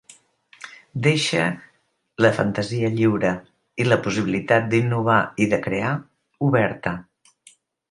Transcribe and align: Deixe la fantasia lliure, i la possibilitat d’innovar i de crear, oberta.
Deixe 1.07 1.41
la 2.25 2.31
fantasia 2.37 2.89
lliure, 2.95 3.35
i 3.85 3.87
la 3.91 3.99
possibilitat 4.07 4.67
d’innovar 4.73 5.21
i 5.47 5.49
de 5.55 5.63
crear, 5.69 5.95
oberta. 6.51 6.99